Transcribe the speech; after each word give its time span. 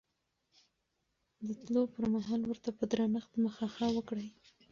د 1.47 1.49
تلو 1.61 1.81
پر 1.93 2.05
مهال 2.15 2.41
ورته 2.45 2.69
په 2.77 2.83
درنښت 2.91 3.31
مخه 3.45 3.65
ښه 3.75 3.87
وکړئ. 3.95 4.27